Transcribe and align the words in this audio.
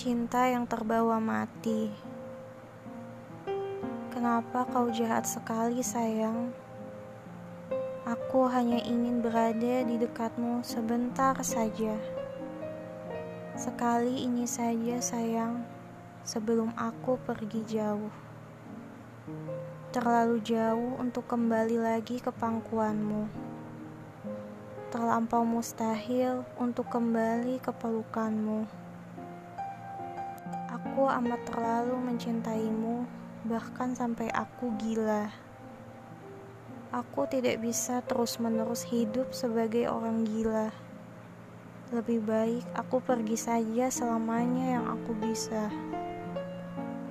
Cinta 0.00 0.48
yang 0.48 0.64
terbawa 0.64 1.20
mati. 1.20 1.92
Kenapa 4.08 4.64
kau 4.64 4.88
jahat 4.88 5.28
sekali, 5.28 5.84
sayang? 5.84 6.56
Aku 8.08 8.48
hanya 8.48 8.80
ingin 8.80 9.20
berada 9.20 9.84
di 9.84 10.00
dekatmu 10.00 10.64
sebentar 10.64 11.36
saja. 11.44 12.00
Sekali 13.52 14.24
ini 14.24 14.48
saja, 14.48 15.04
sayang, 15.04 15.68
sebelum 16.24 16.72
aku 16.80 17.20
pergi 17.20 17.60
jauh. 17.68 18.08
Terlalu 19.92 20.40
jauh 20.40 20.96
untuk 20.96 21.28
kembali 21.28 21.76
lagi 21.76 22.24
ke 22.24 22.32
pangkuanmu. 22.32 23.28
Terlampau 24.88 25.44
mustahil 25.44 26.48
untuk 26.56 26.88
kembali 26.88 27.60
ke 27.60 27.68
pelukanmu. 27.68 28.79
Aku 31.00 31.08
amat 31.08 31.48
terlalu 31.48 31.96
mencintaimu, 31.96 33.08
bahkan 33.48 33.96
sampai 33.96 34.28
aku 34.36 34.68
gila. 34.76 35.32
Aku 36.92 37.24
tidak 37.24 37.56
bisa 37.64 38.04
terus-menerus 38.04 38.84
hidup 38.84 39.32
sebagai 39.32 39.88
orang 39.88 40.28
gila. 40.28 40.68
Lebih 41.96 42.20
baik 42.20 42.64
aku 42.76 43.00
pergi 43.00 43.32
saja 43.32 43.88
selamanya 43.88 44.76
yang 44.76 44.84
aku 44.92 45.16
bisa. 45.16 45.72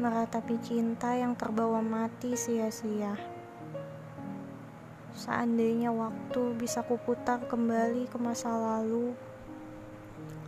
Meratapi 0.00 0.56
cinta 0.64 1.12
yang 1.12 1.36
terbawa 1.36 1.84
mati 1.84 2.40
sia-sia. 2.40 3.20
Seandainya 5.12 5.92
waktu 5.92 6.56
bisa 6.56 6.80
kuputar 6.88 7.44
kembali 7.52 8.08
ke 8.08 8.16
masa 8.16 8.48
lalu, 8.48 9.12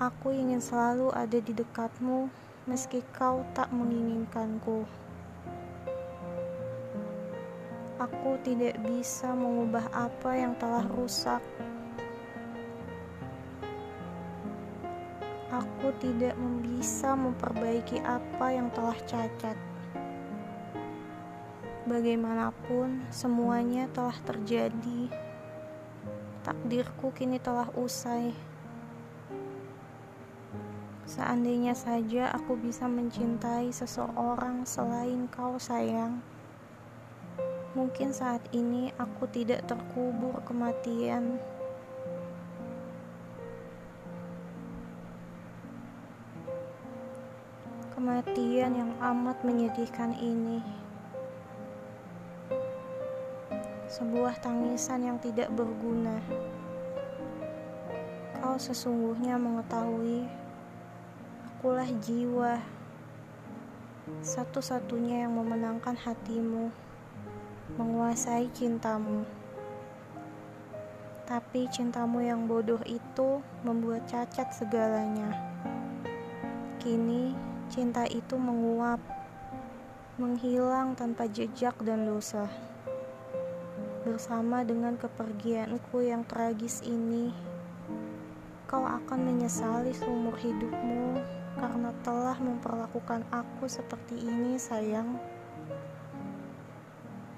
aku 0.00 0.33
ingin 0.33 0.65
selalu 0.65 1.12
ada 1.12 1.37
di 1.37 1.53
dekatmu 1.53 2.45
meski 2.67 2.98
kau 3.14 3.47
tak 3.55 3.70
menginginkanku. 3.70 4.83
Aku 8.03 8.34
tidak 8.42 8.75
bisa 8.83 9.31
mengubah 9.31 9.86
apa 9.95 10.34
yang 10.34 10.53
telah 10.59 10.83
rusak. 10.98 11.39
Aku 15.55 15.94
tidak 16.03 16.34
bisa 16.61 17.14
memperbaiki 17.14 18.03
apa 18.03 18.47
yang 18.50 18.69
telah 18.75 18.98
cacat. 19.06 19.56
Bagaimanapun, 21.87 23.06
semuanya 23.14 23.87
telah 23.94 24.19
terjadi. 24.27 25.06
Takdirku 26.42 27.14
kini 27.14 27.39
telah 27.39 27.70
usai. 27.78 28.56
Seandainya 31.07 31.71
saja 31.71 32.35
aku 32.35 32.59
bisa 32.59 32.91
mencintai 32.91 33.71
seseorang 33.71 34.67
selain 34.67 35.31
kau, 35.31 35.55
sayang, 35.55 36.19
mungkin 37.79 38.11
saat 38.11 38.43
ini 38.51 38.91
aku 38.99 39.31
tidak 39.31 39.62
terkubur 39.71 40.43
kematian. 40.43 41.39
Kematian 47.95 48.75
yang 48.75 48.93
amat 48.99 49.39
menyedihkan 49.47 50.11
ini, 50.19 50.59
sebuah 53.87 54.43
tangisan 54.43 55.07
yang 55.07 55.19
tidak 55.23 55.55
berguna. 55.55 56.19
Kau 58.43 58.59
sesungguhnya 58.59 59.39
mengetahui 59.39 60.45
Akulah 61.57 61.89
jiwa 62.05 62.61
satu-satunya 64.21 65.25
yang 65.25 65.41
memenangkan 65.41 65.97
hatimu, 65.97 66.69
menguasai 67.81 68.53
cintamu. 68.53 69.25
Tapi 71.25 71.65
cintamu 71.72 72.21
yang 72.21 72.45
bodoh 72.45 72.84
itu 72.84 73.41
membuat 73.65 74.05
cacat 74.05 74.53
segalanya. 74.53 75.33
Kini 76.77 77.33
cinta 77.72 78.05
itu 78.05 78.37
menguap, 78.37 79.00
menghilang 80.21 80.93
tanpa 80.93 81.25
jejak 81.25 81.72
dan 81.81 82.05
dosa. 82.05 82.53
Bersama 84.05 84.61
dengan 84.61 85.00
kepergianku 85.00 86.05
yang 86.05 86.21
tragis 86.28 86.84
ini, 86.84 87.33
kau 88.69 88.84
akan 88.84 89.25
menyesali 89.25 89.97
seumur 89.97 90.37
hidupmu 90.37 91.37
karena 91.56 91.91
telah 92.05 92.37
memperlakukan 92.37 93.25
aku 93.33 93.65
seperti 93.65 94.21
ini, 94.21 94.61
sayang. 94.61 95.17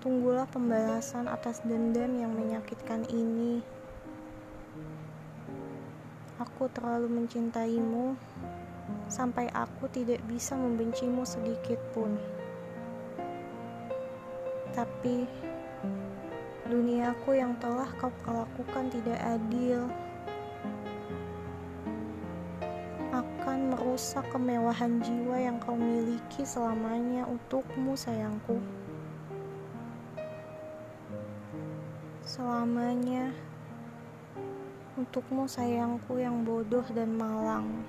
Tunggulah 0.02 0.46
pembalasan 0.50 1.26
atas 1.30 1.62
dendam 1.62 2.14
yang 2.18 2.34
menyakitkan 2.34 3.06
ini. 3.10 3.62
Aku 6.38 6.70
terlalu 6.70 7.10
mencintaimu 7.10 8.14
sampai 9.10 9.50
aku 9.50 9.90
tidak 9.90 10.22
bisa 10.30 10.54
membencimu 10.54 11.26
sedikit 11.26 11.78
pun. 11.90 12.14
Tapi 14.70 15.26
duniaku 16.68 17.34
yang 17.34 17.58
telah 17.58 17.90
kau 17.98 18.12
perlakukan 18.22 18.92
tidak 18.92 19.18
adil. 19.24 19.90
Merusak 23.68 24.24
kemewahan 24.32 24.96
jiwa 25.04 25.36
yang 25.36 25.60
kau 25.60 25.76
miliki 25.76 26.40
selamanya 26.48 27.28
untukmu, 27.28 27.92
sayangku. 27.92 28.56
Selamanya 32.24 33.28
untukmu, 34.96 35.44
sayangku 35.44 36.16
yang 36.16 36.48
bodoh 36.48 36.84
dan 36.96 37.12
malang. 37.12 37.84